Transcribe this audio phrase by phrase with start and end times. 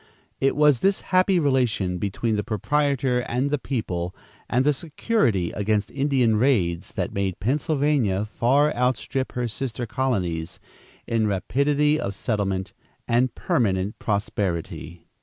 [0.39, 4.15] It was this happy relation between the proprietor and the people,
[4.49, 10.59] and the security against Indian raids, that made Pennsylvania far outstrip her sister colonies
[11.05, 12.73] in rapidity of settlement
[13.07, 15.05] and permanent prosperity.